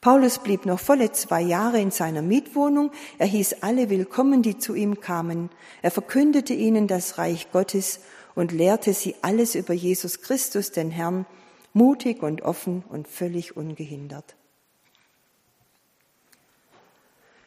Paulus 0.02 0.40
blieb 0.40 0.66
noch 0.66 0.78
volle 0.78 1.10
zwei 1.12 1.40
Jahre 1.40 1.80
in 1.80 1.90
seiner 1.90 2.20
Mietwohnung. 2.20 2.90
Er 3.16 3.26
hieß 3.26 3.62
alle 3.62 3.88
willkommen, 3.88 4.42
die 4.42 4.58
zu 4.58 4.74
ihm 4.74 5.00
kamen. 5.00 5.48
Er 5.80 5.90
verkündete 5.90 6.52
ihnen 6.52 6.86
das 6.86 7.16
Reich 7.16 7.50
Gottes 7.50 8.00
und 8.34 8.52
lehrte 8.52 8.92
sie 8.92 9.14
alles 9.22 9.54
über 9.54 9.72
Jesus 9.72 10.20
Christus, 10.20 10.70
den 10.70 10.90
Herrn, 10.90 11.24
mutig 11.72 12.22
und 12.22 12.42
offen 12.42 12.84
und 12.90 13.08
völlig 13.08 13.56
ungehindert. 13.56 14.36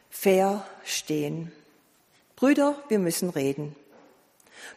Fair 0.09 0.65
stehen. 0.83 1.51
Brüder, 2.37 2.75
wir 2.87 2.99
müssen 2.99 3.31
reden. 3.31 3.75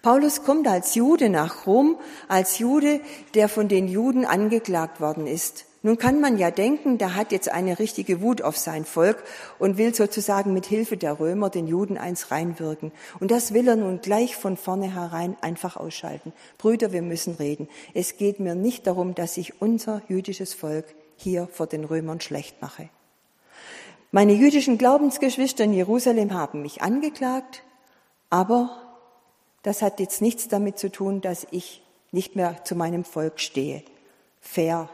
Paulus 0.00 0.44
kommt 0.44 0.66
als 0.66 0.94
Jude 0.94 1.28
nach 1.28 1.66
Rom, 1.66 1.98
als 2.26 2.58
Jude, 2.58 3.00
der 3.34 3.50
von 3.50 3.68
den 3.68 3.86
Juden 3.86 4.24
angeklagt 4.24 4.98
worden 4.98 5.26
ist. 5.26 5.66
Nun 5.82 5.98
kann 5.98 6.22
man 6.22 6.38
ja 6.38 6.50
denken, 6.50 6.96
der 6.96 7.16
hat 7.16 7.32
jetzt 7.32 7.50
eine 7.50 7.78
richtige 7.78 8.22
Wut 8.22 8.40
auf 8.40 8.56
sein 8.56 8.86
Volk 8.86 9.22
und 9.58 9.76
will 9.76 9.94
sozusagen 9.94 10.54
mit 10.54 10.64
Hilfe 10.64 10.96
der 10.96 11.20
Römer 11.20 11.50
den 11.50 11.66
Juden 11.66 11.98
eins 11.98 12.30
reinwirken. 12.30 12.92
Und 13.20 13.30
das 13.30 13.52
will 13.52 13.68
er 13.68 13.76
nun 13.76 14.00
gleich 14.00 14.36
von 14.36 14.56
vornherein 14.56 15.36
einfach 15.42 15.76
ausschalten. 15.76 16.32
Brüder, 16.56 16.92
wir 16.92 17.02
müssen 17.02 17.34
reden. 17.34 17.68
Es 17.92 18.16
geht 18.16 18.40
mir 18.40 18.54
nicht 18.54 18.86
darum, 18.86 19.14
dass 19.14 19.36
ich 19.36 19.60
unser 19.60 20.00
jüdisches 20.08 20.54
Volk 20.54 20.86
hier 21.14 21.46
vor 21.52 21.66
den 21.66 21.84
Römern 21.84 22.22
schlecht 22.22 22.62
mache. 22.62 22.88
Meine 24.12 24.32
jüdischen 24.32 24.76
Glaubensgeschwister 24.76 25.62
in 25.62 25.72
Jerusalem 25.72 26.34
haben 26.34 26.62
mich 26.62 26.82
angeklagt, 26.82 27.62
aber 28.28 28.70
das 29.62 29.82
hat 29.82 30.00
jetzt 30.00 30.20
nichts 30.20 30.48
damit 30.48 30.78
zu 30.80 30.90
tun, 30.90 31.20
dass 31.20 31.46
ich 31.52 31.82
nicht 32.10 32.34
mehr 32.34 32.64
zu 32.64 32.74
meinem 32.74 33.04
Volk 33.04 33.38
stehe. 33.38 33.84
Fair 34.40 34.88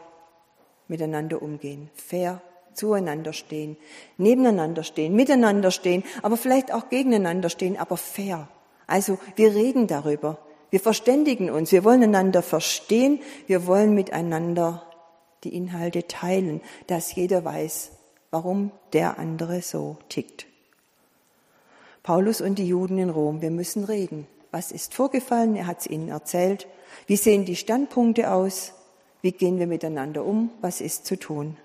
miteinander 0.87 1.41
umgehen, 1.41 1.89
fair 1.95 2.41
zueinander 2.73 3.33
stehen, 3.33 3.75
nebeneinander 4.17 4.83
stehen, 4.83 5.15
miteinander 5.15 5.71
stehen, 5.71 6.03
aber 6.21 6.37
vielleicht 6.37 6.71
auch 6.71 6.89
gegeneinander 6.89 7.49
stehen, 7.49 7.75
aber 7.75 7.97
fair. 7.97 8.47
Also 8.85 9.17
wir 9.35 9.55
reden 9.55 9.87
darüber, 9.87 10.37
wir 10.69 10.79
verständigen 10.79 11.49
uns, 11.49 11.71
wir 11.71 11.83
wollen 11.83 12.03
einander 12.03 12.43
verstehen, 12.43 13.19
wir 13.47 13.65
wollen 13.65 13.95
miteinander 13.95 14.83
die 15.43 15.55
Inhalte 15.55 16.07
teilen, 16.07 16.61
dass 16.85 17.15
jeder 17.15 17.43
weiß, 17.43 17.96
warum 18.31 18.71
der 18.93 19.19
andere 19.19 19.61
so 19.61 19.97
tickt. 20.09 20.45
Paulus 22.03 22.41
und 22.41 22.57
die 22.57 22.67
Juden 22.67 22.97
in 22.97 23.09
Rom, 23.09 23.41
wir 23.41 23.51
müssen 23.51 23.83
reden. 23.83 24.27
Was 24.51 24.71
ist 24.71 24.93
vorgefallen? 24.93 25.55
Er 25.55 25.67
hat 25.67 25.81
es 25.81 25.87
ihnen 25.87 26.07
erzählt. 26.07 26.67
Wie 27.05 27.17
sehen 27.17 27.45
die 27.45 27.55
Standpunkte 27.55 28.31
aus? 28.31 28.73
Wie 29.21 29.31
gehen 29.31 29.59
wir 29.59 29.67
miteinander 29.67 30.23
um? 30.23 30.51
Was 30.61 30.79
ist 30.79 31.05
zu 31.05 31.19
tun? 31.19 31.57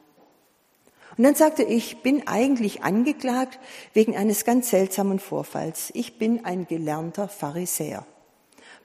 Und 1.16 1.24
dann 1.24 1.34
sagte 1.34 1.62
ich 1.62 2.02
bin 2.02 2.26
eigentlich 2.26 2.82
angeklagt 2.82 3.58
wegen 3.92 4.16
eines 4.16 4.44
ganz 4.44 4.70
seltsamen 4.70 5.18
Vorfalls. 5.18 5.90
Ich 5.94 6.18
bin 6.18 6.44
ein 6.44 6.66
gelernter 6.66 7.28
Pharisäer. 7.28 8.06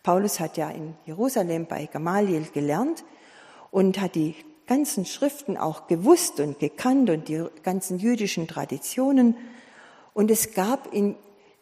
Paulus 0.03 0.39
hat 0.39 0.57
ja 0.57 0.69
in 0.69 0.96
Jerusalem 1.05 1.65
bei 1.65 1.86
Gamaliel 1.86 2.46
gelernt 2.53 3.03
und 3.72 4.00
hat 4.00 4.15
die 4.15 4.36
ganzen 4.67 5.05
Schriften 5.05 5.57
auch 5.57 5.88
gewusst 5.88 6.39
und 6.39 6.59
gekannt 6.59 7.09
und 7.09 7.27
die 7.27 7.45
ganzen 7.63 8.00
jüdischen 8.00 8.47
Traditionen. 8.47 9.36
Und 10.13 10.29
es 10.29 10.53
gab 10.53 10.93
in 10.93 11.15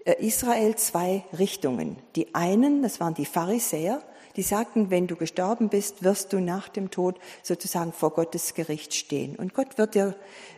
äh, 0.05 0.13
Israel 0.25 0.75
zwei 0.75 1.23
Richtungen. 1.37 1.97
Die 2.15 2.33
einen, 2.35 2.81
das 2.81 2.99
waren 2.99 3.13
die 3.13 3.25
Pharisäer, 3.25 4.01
die 4.35 4.41
sagten, 4.41 4.89
wenn 4.89 5.07
du 5.07 5.15
gestorben 5.15 5.69
bist, 5.69 6.03
wirst 6.03 6.33
du 6.33 6.39
nach 6.39 6.67
dem 6.67 6.91
Tod 6.91 7.19
sozusagen 7.41 7.93
vor 7.93 8.11
Gottes 8.11 8.53
Gericht 8.53 8.93
stehen. 8.93 9.35
Und 9.35 9.53
Gott 9.53 9.77
wird 9.77 9.95
dir 9.95 10.15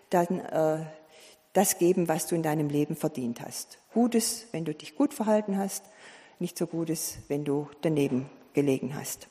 dann 0.10 0.40
äh, 0.40 0.86
das 1.54 1.78
geben, 1.78 2.08
was 2.08 2.28
du 2.28 2.36
in 2.36 2.44
deinem 2.44 2.70
Leben 2.70 2.96
verdient 2.96 3.42
hast. 3.42 3.80
Gutes, 3.94 4.48
wenn 4.52 4.66
du 4.66 4.74
dich 4.74 4.96
gut 4.96 5.14
verhalten 5.14 5.58
hast, 5.58 5.84
nicht 6.40 6.58
so 6.58 6.68
Gutes, 6.68 7.20
wenn 7.28 7.46
du 7.46 7.68
daneben 7.82 8.30
gelegen 8.54 8.96
hast. 8.96 9.28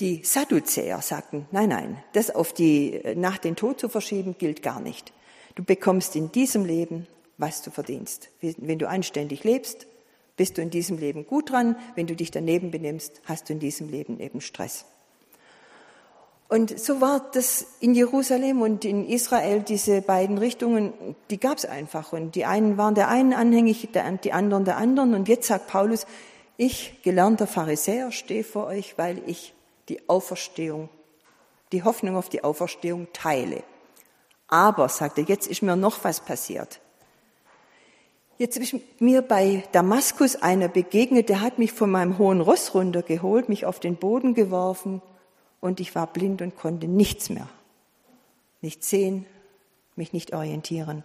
Die 0.00 0.22
Sadduzäer 0.24 1.00
sagten, 1.00 1.46
nein, 1.52 1.70
nein, 1.70 2.02
das 2.12 2.34
auf 2.34 2.52
die, 2.52 3.00
nach 3.14 3.38
den 3.38 3.56
Tod 3.56 3.80
zu 3.80 3.88
verschieben, 3.88 4.36
gilt 4.38 4.62
gar 4.62 4.80
nicht. 4.80 5.12
Du 5.54 5.64
bekommst 5.64 6.16
in 6.16 6.30
diesem 6.30 6.66
Leben, 6.66 7.06
was 7.38 7.62
du 7.62 7.70
verdienst. 7.70 8.28
Wenn 8.40 8.78
du 8.78 8.88
anständig 8.88 9.42
lebst, 9.42 9.86
bist 10.36 10.58
du 10.58 10.62
in 10.62 10.68
diesem 10.68 10.98
Leben 10.98 11.26
gut 11.26 11.50
dran. 11.50 11.76
Wenn 11.94 12.06
du 12.06 12.14
dich 12.14 12.30
daneben 12.30 12.70
benimmst, 12.70 13.22
hast 13.24 13.48
du 13.48 13.54
in 13.54 13.58
diesem 13.58 13.88
Leben 13.88 14.20
eben 14.20 14.42
Stress. 14.42 14.84
Und 16.48 16.78
so 16.78 17.00
war 17.00 17.28
das 17.32 17.66
in 17.80 17.94
Jerusalem 17.94 18.60
und 18.60 18.84
in 18.84 19.08
Israel, 19.08 19.62
diese 19.62 20.02
beiden 20.02 20.38
Richtungen, 20.38 20.92
die 21.30 21.40
gab 21.40 21.58
es 21.58 21.64
einfach. 21.64 22.12
Und 22.12 22.34
die 22.36 22.44
einen 22.44 22.76
waren 22.76 22.94
der 22.94 23.08
einen 23.08 23.32
anhängig, 23.32 23.88
die 24.22 24.32
anderen 24.32 24.64
der 24.64 24.76
anderen. 24.76 25.14
Und 25.14 25.26
jetzt 25.26 25.48
sagt 25.48 25.68
Paulus, 25.68 26.06
ich, 26.56 27.02
gelernter 27.02 27.46
Pharisäer, 27.46 28.12
stehe 28.12 28.44
vor 28.44 28.66
euch, 28.66 28.96
weil 28.96 29.20
ich 29.26 29.54
die 29.88 30.08
Auferstehung, 30.08 30.88
die 31.72 31.82
Hoffnung 31.82 32.16
auf 32.16 32.28
die 32.28 32.44
Auferstehung 32.44 33.08
teile. 33.12 33.62
Aber, 34.48 34.88
sagt 34.88 35.18
er, 35.18 35.24
jetzt 35.24 35.46
ist 35.46 35.62
mir 35.62 35.76
noch 35.76 36.04
was 36.04 36.20
passiert. 36.20 36.80
Jetzt 38.38 38.58
ist 38.58 38.74
mir 39.00 39.22
bei 39.22 39.64
Damaskus 39.72 40.36
einer 40.36 40.68
begegnet, 40.68 41.30
der 41.30 41.40
hat 41.40 41.58
mich 41.58 41.72
von 41.72 41.90
meinem 41.90 42.18
hohen 42.18 42.42
Ross 42.42 42.74
runtergeholt, 42.74 43.48
mich 43.48 43.64
auf 43.64 43.80
den 43.80 43.96
Boden 43.96 44.34
geworfen 44.34 45.00
und 45.60 45.80
ich 45.80 45.94
war 45.94 46.06
blind 46.06 46.42
und 46.42 46.54
konnte 46.54 46.86
nichts 46.86 47.30
mehr. 47.30 47.48
Nicht 48.60 48.84
sehen, 48.84 49.24
mich 49.96 50.12
nicht 50.12 50.34
orientieren. 50.34 51.02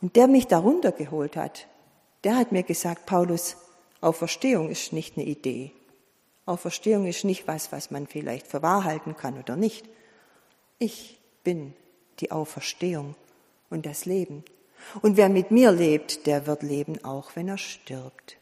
Und 0.00 0.16
der 0.16 0.28
mich 0.28 0.46
da 0.46 0.58
runtergeholt 0.58 1.36
hat, 1.36 1.66
der 2.24 2.36
hat 2.36 2.52
mir 2.52 2.62
gesagt, 2.62 3.04
Paulus, 3.04 3.56
Auferstehung 4.00 4.70
ist 4.70 4.94
nicht 4.94 5.18
eine 5.18 5.26
Idee. 5.26 5.72
Auferstehung 6.50 7.06
ist 7.06 7.24
nicht 7.24 7.46
was, 7.46 7.72
was 7.72 7.90
man 7.90 8.06
vielleicht 8.06 8.46
für 8.46 8.62
wahr 8.62 8.84
halten 8.84 9.16
kann 9.16 9.38
oder 9.38 9.56
nicht. 9.56 9.88
Ich 10.78 11.18
bin 11.44 11.74
die 12.18 12.32
Auferstehung 12.32 13.14
und 13.70 13.86
das 13.86 14.04
Leben. 14.04 14.44
Und 15.02 15.16
wer 15.16 15.28
mit 15.28 15.50
mir 15.50 15.72
lebt, 15.72 16.26
der 16.26 16.46
wird 16.46 16.62
leben, 16.62 17.04
auch 17.04 17.36
wenn 17.36 17.48
er 17.48 17.58
stirbt. 17.58 18.36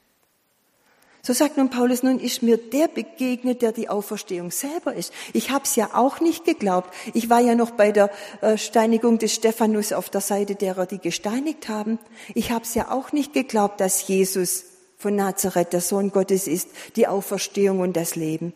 So 1.21 1.35
sagt 1.35 1.59
nun 1.59 1.69
Paulus, 1.69 2.03
nun 2.03 2.21
ist 2.21 2.43
mir 2.43 2.57
der 2.57 2.89
begegnet, 2.89 3.61
der 3.61 3.73
die 3.73 3.91
Auferstehung 3.91 4.51
selber 4.51 4.95
ist. 4.95 5.13
Ich 5.35 5.51
habe 5.51 5.65
es 5.65 5.77
ja 5.77 5.91
auch 5.93 6.21
nicht 6.21 6.45
geglaubt. 6.45 6.95
Ich 7.13 7.29
war 7.29 7.41
ja 7.41 7.55
noch 7.55 7.73
bei 7.73 7.93
der 7.93 8.11
äh, 8.41 8.57
Steinigung 8.57 9.19
des 9.19 9.35
Stephanus 9.35 9.93
auf 9.93 10.09
der 10.09 10.23
Seite 10.23 10.55
derer, 10.55 10.87
die 10.87 10.99
gesteinigt 10.99 11.69
haben. 11.69 11.99
Ich 12.35 12.51
habe 12.51 12.65
es 12.65 12.75
ja 12.75 12.91
auch 12.91 13.13
nicht 13.13 13.35
geglaubt, 13.35 13.81
dass 13.81 14.09
Jesus 14.09 14.65
von 14.99 15.15
Nazareth 15.17 15.73
der 15.73 15.81
Sohn 15.81 16.11
Gottes 16.11 16.47
ist, 16.47 16.69
die 16.97 17.07
Auferstehung 17.07 17.81
und 17.81 17.97
das 17.97 18.17
Leben. 18.17 18.53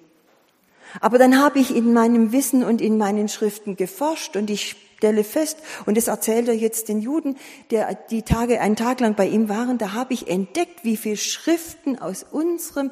Aber 1.01 1.17
dann 1.19 1.39
habe 1.39 1.59
ich 1.59 1.75
in 1.75 1.95
meinem 1.95 2.33
Wissen 2.33 2.65
und 2.65 2.81
in 2.83 2.99
meinen 2.99 3.29
Schriften 3.29 3.77
geforscht 3.77 4.37
und 4.37 4.51
ich 4.51 4.77
stelle 4.99 5.25
fest, 5.25 5.59
und 5.87 5.97
das 5.97 6.09
erzählt 6.09 6.47
er 6.49 6.55
jetzt 6.55 6.89
den 6.89 7.01
Juden, 7.01 7.37
der 7.71 7.95
die 8.11 8.23
Tage, 8.23 8.61
einen 8.61 8.77
Tag 8.77 9.01
lang 9.01 9.15
bei 9.15 9.27
ihm 9.27 9.49
waren, 9.49 9.79
da 9.79 9.93
habe 9.93 10.15
ich 10.15 10.29
entdeckt, 10.29 10.85
wie 10.85 10.97
viele 10.97 11.17
Schriften 11.17 11.99
aus 11.99 12.25
unserem 12.31 12.91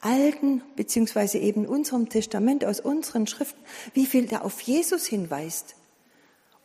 alten, 0.00 0.62
beziehungsweise 0.76 1.38
eben 1.38 1.66
unserem 1.66 2.08
Testament, 2.08 2.64
aus 2.64 2.80
unseren 2.80 3.26
Schriften, 3.26 3.60
wie 3.92 4.06
viel 4.06 4.26
da 4.26 4.38
auf 4.38 4.60
Jesus 4.62 5.06
hinweist. 5.06 5.74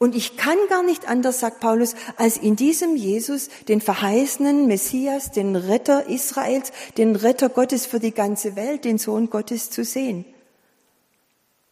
Und 0.06 0.14
ich 0.14 0.38
kann 0.38 0.60
gar 0.70 0.84
nicht 0.84 1.10
anders, 1.10 1.40
sagt 1.40 1.62
Paulus, 1.62 1.96
als 2.18 2.38
in 2.38 2.56
diesem 2.56 2.96
Jesus 2.96 3.50
den 3.68 3.82
verheißenen 3.82 4.68
Messias, 4.68 5.32
den 5.32 5.56
Retter 5.56 6.06
Israels, 6.06 6.72
den 6.96 7.16
Retter 7.16 7.50
Gottes 7.50 7.88
für 7.88 8.00
die 8.00 8.12
ganze 8.12 8.56
Welt, 8.56 8.86
den 8.86 9.00
Sohn 9.00 9.32
Gottes 9.32 9.72
zu 9.72 9.84
sehen. 9.84 10.24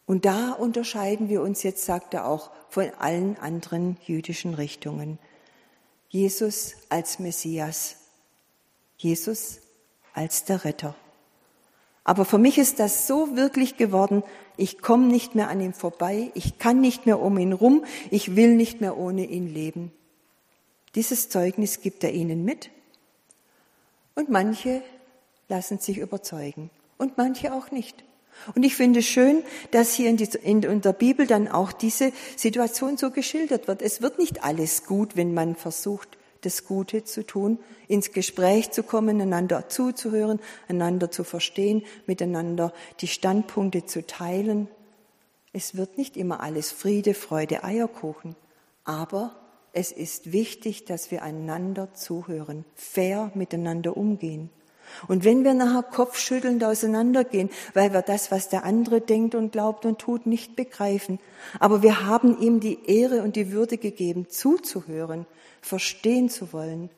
Und 0.04 0.24
da 0.24 0.50
unterscheiden 0.50 1.28
wir 1.28 1.42
uns 1.42 1.62
jetzt, 1.62 1.84
sagt 1.84 2.12
er 2.12 2.26
auch, 2.26 2.50
von 2.70 2.90
allen 2.98 3.38
anderen 3.38 3.98
jüdischen 4.04 4.54
Richtungen. 4.54 5.20
Jesus 6.08 6.72
als 6.88 7.20
Messias, 7.20 7.98
Jesus 8.96 9.60
als 10.12 10.44
der 10.44 10.64
Retter. 10.64 10.96
Aber 12.02 12.24
für 12.24 12.38
mich 12.38 12.58
ist 12.58 12.80
das 12.80 13.06
so 13.06 13.36
wirklich 13.36 13.76
geworden, 13.76 14.24
ich 14.56 14.80
komme 14.80 15.06
nicht 15.06 15.34
mehr 15.34 15.48
an 15.48 15.60
ihm 15.60 15.72
vorbei, 15.72 16.30
ich 16.34 16.58
kann 16.58 16.80
nicht 16.80 17.06
mehr 17.06 17.20
um 17.20 17.38
ihn 17.38 17.52
rum, 17.52 17.84
ich 18.10 18.36
will 18.36 18.54
nicht 18.54 18.80
mehr 18.80 18.96
ohne 18.96 19.26
ihn 19.26 19.52
leben. 19.52 19.92
Dieses 20.94 21.28
Zeugnis 21.28 21.80
gibt 21.80 22.04
er 22.04 22.12
ihnen 22.12 22.44
mit 22.44 22.70
und 24.14 24.28
manche 24.28 24.82
lassen 25.48 25.78
sich 25.78 25.98
überzeugen 25.98 26.70
und 26.98 27.18
manche 27.18 27.52
auch 27.52 27.70
nicht. 27.70 28.04
Und 28.54 28.64
ich 28.64 28.74
finde 28.74 29.02
schön, 29.02 29.42
dass 29.70 29.94
hier 29.94 30.10
in, 30.10 30.16
die, 30.16 30.28
in, 30.42 30.80
der 30.80 30.92
Bibel 30.92 31.26
dann 31.26 31.48
auch 31.48 31.72
diese 31.72 32.12
Situation 32.36 32.96
so 32.96 33.10
geschildert 33.10 33.68
wird. 33.68 33.80
Es 33.80 34.02
wird 34.02 34.18
nicht 34.18 34.42
alles 34.42 34.84
gut, 34.86 35.16
wenn 35.16 35.34
man 35.34 35.54
versucht, 35.54 36.18
das 36.44 36.64
Gute 36.64 37.04
zu 37.04 37.26
tun, 37.26 37.58
ins 37.88 38.12
Gespräch 38.12 38.70
zu 38.70 38.82
kommen, 38.82 39.20
einander 39.20 39.68
zuzuhören, 39.68 40.40
einander 40.68 41.10
zu 41.10 41.24
verstehen, 41.24 41.82
miteinander 42.06 42.72
die 43.00 43.08
Standpunkte 43.08 43.86
zu 43.86 44.06
teilen. 44.06 44.68
Es 45.52 45.76
wird 45.76 45.98
nicht 45.98 46.16
immer 46.16 46.40
alles 46.40 46.72
Friede, 46.72 47.14
Freude, 47.14 47.64
Eierkuchen, 47.64 48.36
aber 48.84 49.34
es 49.72 49.90
ist 49.90 50.32
wichtig, 50.32 50.84
dass 50.84 51.10
wir 51.10 51.22
einander 51.22 51.94
zuhören, 51.94 52.64
fair 52.74 53.32
miteinander 53.34 53.96
umgehen. 53.96 54.50
Und 55.08 55.24
wenn 55.24 55.44
wir 55.44 55.54
nachher 55.54 55.82
kopfschüttelnd 55.82 56.62
auseinandergehen, 56.64 57.50
weil 57.74 57.92
wir 57.92 58.02
das, 58.02 58.30
was 58.30 58.48
der 58.48 58.64
andere 58.64 59.00
denkt 59.00 59.34
und 59.34 59.52
glaubt 59.52 59.86
und 59.86 59.98
tut, 59.98 60.26
nicht 60.26 60.56
begreifen, 60.56 61.18
aber 61.60 61.82
wir 61.82 62.06
haben 62.06 62.40
ihm 62.40 62.60
die 62.60 62.78
Ehre 62.86 63.22
und 63.22 63.36
die 63.36 63.52
Würde 63.52 63.78
gegeben, 63.78 64.28
zuzuhören, 64.28 65.26
verstehen 65.60 66.28
zu 66.28 66.52
wollen, 66.52 66.90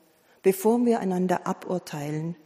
bevor 0.42 0.84
wir 0.84 1.00
einander 1.00 1.46
aburteilen. 1.46 2.36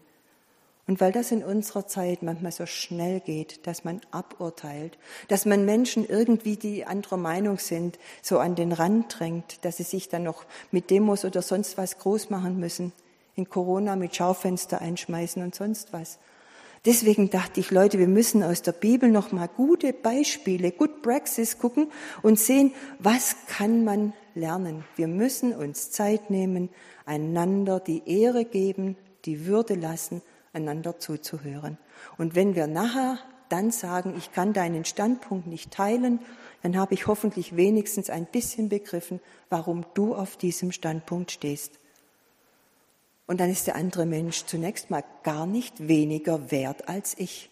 Und 0.91 1.01
weil 1.01 1.13
das 1.13 1.31
in 1.31 1.45
unserer 1.45 1.87
Zeit 1.87 2.25
manchmal 2.25 2.51
so 2.51 2.67
schnell 2.67 3.21
geht, 3.21 3.65
dass 3.69 3.85
man 3.85 4.01
aburteilt, 4.11 4.99
dass 5.29 5.47
man 5.47 5.65
Menschen 5.65 6.05
irgendwie, 6.05 6.57
die 6.57 6.85
anderer 6.85 7.17
Meinung 7.17 7.61
sind, 7.61 7.97
so 8.23 8.41
an 8.41 8.57
den 8.57 8.73
Rand 8.73 9.21
drängt, 9.21 9.65
dass 9.65 9.77
sie 9.77 9.85
sich 9.85 10.09
dann 10.09 10.25
noch 10.25 10.45
mit 10.73 10.91
Demos 10.91 11.25
oder 11.25 11.43
sonst 11.43 11.79
was 11.79 11.99
groß 11.99 12.31
machen 12.31 12.59
müssen, 12.59 12.93
in 13.35 13.49
Corona 13.49 13.97
mit 13.97 14.17
Schaufenster 14.17 14.81
einschmeißen 14.81 15.43
und 15.43 15.55
sonst 15.55 15.93
was. 15.93 16.19
Deswegen 16.87 17.29
dachte 17.29 17.61
ich, 17.61 17.71
Leute, 17.71 17.99
wir 17.99 18.09
müssen 18.09 18.43
aus 18.43 18.63
der 18.63 18.73
Bibel 18.73 19.11
noch 19.11 19.33
mal 19.33 19.49
gute 19.49 19.93
Beispiele, 19.93 20.73
Good 20.73 21.03
Praxis 21.03 21.59
gucken 21.59 21.89
und 22.23 22.39
sehen, 22.39 22.73
was 22.99 23.37
kann 23.47 23.85
man 23.85 24.15
lernen. 24.35 24.85
Wir 24.97 25.07
müssen 25.07 25.53
uns 25.53 25.91
Zeit 25.91 26.31
nehmen, 26.31 26.71
einander 27.05 27.81
die 27.81 28.03
Ehre 28.07 28.47
geben, 28.47 28.97
die 29.27 29.45
Würde 29.45 29.75
lassen, 29.75 30.23
einander 30.55 30.99
zuzuhören. 30.99 31.77
Und 32.17 32.35
wenn 32.35 32.55
wir 32.55 32.67
nachher 32.67 33.19
dann 33.51 33.73
sagen, 33.73 34.15
ich 34.17 34.33
kann 34.33 34.55
deinen 34.55 34.87
Standpunkt 34.87 35.47
nicht 35.47 35.73
teilen, 35.73 36.21
dann 36.63 36.79
habe 36.79 36.95
ich 36.95 37.07
hoffentlich 37.07 37.57
wenigstens 37.57 38.09
ein 38.09 38.25
bisschen 38.27 38.71
begriffen, 38.71 39.21
warum 39.51 39.85
du 39.93 40.15
auf 40.15 40.37
diesem 40.37 40.73
Standpunkt 40.73 41.31
stehst. 41.31 41.79
Und 43.31 43.39
dann 43.39 43.49
ist 43.49 43.69
der 43.69 43.77
andere 43.77 44.07
Mensch 44.07 44.47
zunächst 44.47 44.91
mal 44.91 45.05
gar 45.23 45.47
nicht 45.47 45.87
weniger 45.87 46.51
wert 46.51 46.89
als 46.89 47.15
ich. 47.17 47.49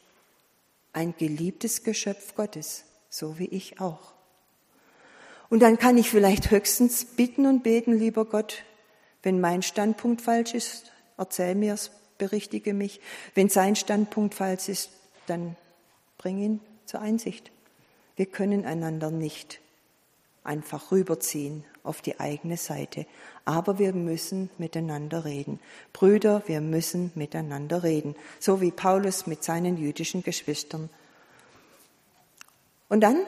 Ein 0.92 1.14
geliebtes 1.16 1.84
Geschöpf 1.84 2.34
Gottes, 2.34 2.82
so 3.10 3.38
wie 3.38 3.46
ich 3.46 3.80
auch. 3.80 4.12
Und 5.48 5.60
dann 5.60 5.78
kann 5.78 5.96
ich 5.96 6.10
vielleicht 6.10 6.50
höchstens 6.50 7.04
bitten 7.04 7.46
und 7.46 7.62
beten, 7.62 7.96
lieber 7.96 8.24
Gott, 8.24 8.64
wenn 9.22 9.40
mein 9.40 9.62
Standpunkt 9.62 10.20
falsch 10.20 10.52
ist, 10.52 10.90
erzähl 11.16 11.54
mir 11.54 11.74
es, 11.74 11.92
berichtige 12.18 12.74
mich. 12.74 13.00
Wenn 13.36 13.48
sein 13.48 13.76
Standpunkt 13.76 14.34
falsch 14.34 14.68
ist, 14.68 14.90
dann 15.28 15.54
bring 16.16 16.38
ihn 16.38 16.60
zur 16.86 17.02
Einsicht. 17.02 17.52
Wir 18.16 18.26
können 18.26 18.64
einander 18.64 19.12
nicht 19.12 19.60
einfach 20.42 20.90
rüberziehen 20.90 21.62
auf 21.82 22.02
die 22.02 22.20
eigene 22.20 22.56
Seite. 22.56 23.06
Aber 23.44 23.78
wir 23.78 23.92
müssen 23.92 24.50
miteinander 24.58 25.24
reden. 25.24 25.60
Brüder, 25.92 26.42
wir 26.46 26.60
müssen 26.60 27.12
miteinander 27.14 27.82
reden. 27.82 28.14
So 28.38 28.60
wie 28.60 28.70
Paulus 28.70 29.26
mit 29.26 29.42
seinen 29.44 29.76
jüdischen 29.76 30.22
Geschwistern. 30.22 30.90
Und 32.88 33.00
dann 33.02 33.18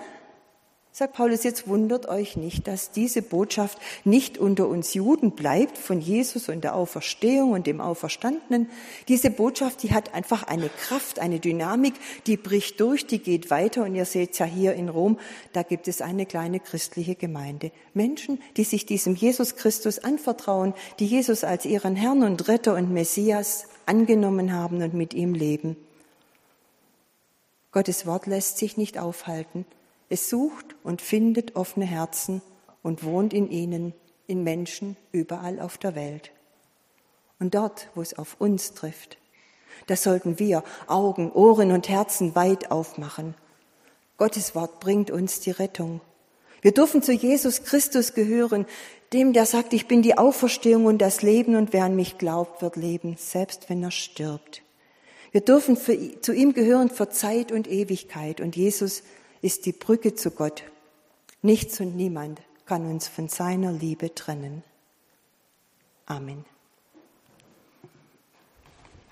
sagt 0.93 1.15
Paulus, 1.15 1.45
jetzt 1.45 1.69
wundert 1.69 2.09
euch 2.09 2.37
nicht, 2.37 2.67
dass 2.67 2.91
diese 2.91 3.23
Botschaft 3.23 3.79
nicht 4.05 4.39
unter 4.39 4.67
uns 4.67 4.93
Juden 4.93 5.33
bleibt 5.33 5.79
von 5.79 6.01
Jesus 6.01 6.49
und 6.49 6.65
der 6.65 6.75
Auferstehung 6.75 7.53
und 7.53 7.67
dem 7.67 7.81
Auferstandenen. 7.81 8.69
Diese 9.07 9.31
Botschaft, 9.31 9.83
die 9.85 9.93
hat 9.93 10.15
einfach 10.15 10.43
eine 10.43 10.69
Kraft, 10.69 11.21
eine 11.21 11.39
Dynamik, 11.39 11.95
die 12.27 12.37
bricht 12.37 12.81
durch, 12.81 13.07
die 13.07 13.21
geht 13.21 13.51
weiter. 13.51 13.85
Und 13.85 13.95
ihr 13.95 14.05
seht 14.05 14.39
ja 14.41 14.47
hier 14.47 14.75
in 14.75 14.89
Rom, 14.89 15.19
da 15.53 15.63
gibt 15.63 15.87
es 15.87 16.03
eine 16.03 16.27
kleine 16.27 16.59
christliche 16.59 17.15
Gemeinde. 17.15 17.71
Menschen, 17.95 18.43
die 18.57 18.65
sich 18.65 18.85
diesem 18.85 19.15
Jesus 19.15 19.55
Christus 19.57 20.01
anvertrauen, 20.01 20.75
die 20.99 21.07
Jesus 21.07 21.45
als 21.45 21.67
ihren 21.67 21.95
Herrn 21.95 22.25
und 22.25 22.49
Retter 22.49 22.75
und 22.75 22.93
Messias 22.93 23.69
angenommen 23.87 24.53
haben 24.53 24.83
und 24.83 24.95
mit 24.95 25.15
ihm 25.15 25.35
leben. 25.35 25.77
Gottes 27.71 28.07
Wort 28.07 28.27
lässt 28.27 28.59
sich 28.59 28.77
nicht 28.77 28.99
aufhalten. 28.99 29.65
Es 30.11 30.29
sucht 30.29 30.75
und 30.83 31.01
findet 31.01 31.55
offene 31.55 31.87
Herzen 31.87 32.43
und 32.83 33.05
wohnt 33.05 33.33
in 33.33 33.49
ihnen, 33.49 33.95
in 34.27 34.43
Menschen 34.43 34.97
überall 35.13 35.61
auf 35.61 35.79
der 35.79 35.95
Welt. 35.95 36.33
Und 37.39 37.55
dort, 37.55 37.89
wo 37.95 38.03
es 38.03 38.19
auf 38.19 38.37
uns 38.41 38.75
trifft, 38.75 39.19
da 39.87 39.97
sollten 39.97 40.39
wir 40.41 40.65
Augen, 40.89 41.31
Ohren 41.33 41.71
und 41.71 41.89
Herzen 41.89 42.35
weit 42.35 42.73
aufmachen. 42.73 43.35
Gottes 44.19 44.55
Wort 44.57 44.81
bringt 44.81 45.13
uns 45.13 45.41
die 45.41 45.53
Rettung. 45.53 46.01
Wir 46.61 46.73
dürfen 46.73 47.03
zu 47.03 47.13
Jesus 47.13 47.63
Christus 47.63 48.13
gehören, 48.13 48.67
dem, 49.13 49.33
der 49.33 49.47
sagt, 49.47 49.73
ich 49.73 49.87
bin 49.87 50.03
die 50.03 50.19
Auferstehung 50.19 50.87
und 50.87 50.99
das 50.99 51.23
Leben 51.23 51.55
und 51.55 51.73
wer 51.73 51.85
an 51.85 51.97
mich 51.97 52.19
glaubt, 52.19 52.63
wird 52.63 52.77
leben, 52.77 53.17
selbst 53.17 53.71
wenn 53.71 53.83
er 53.83 53.91
stirbt. 53.93 54.63
Wir 55.31 55.41
dürfen 55.41 55.77
für, 55.77 56.21
zu 56.21 56.33
ihm 56.33 56.53
gehören 56.53 56.91
für 56.91 57.09
Zeit 57.09 57.53
und 57.53 57.69
Ewigkeit 57.69 58.41
und 58.41 58.57
Jesus 58.57 59.05
ist 59.43 59.67
die 59.67 59.73
Brücke 59.73 60.15
zu 60.15 60.31
Gott. 60.31 60.65
Nichts 61.43 61.81
und 61.81 61.97
niemand 61.97 62.41
kann 62.67 62.87
uns 62.87 63.09
von 63.09 63.29
seiner 63.29 63.73
Liebe 63.73 64.15
trennen. 64.15 64.63
Amen. 66.07 66.45